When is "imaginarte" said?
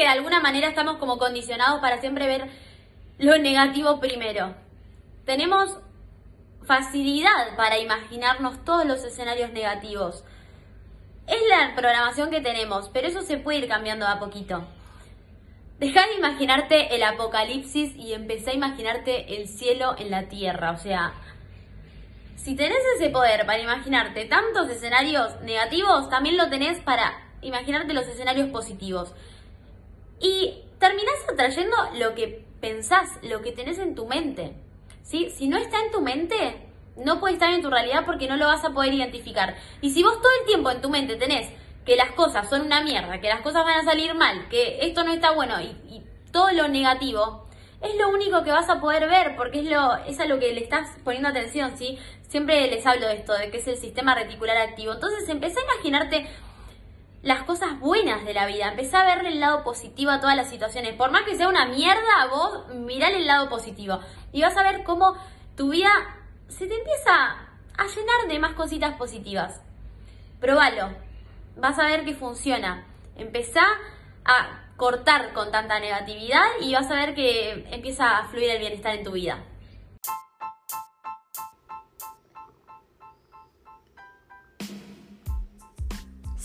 16.14-16.94, 18.54-19.36, 23.60-24.24, 27.42-27.92, 55.74-56.28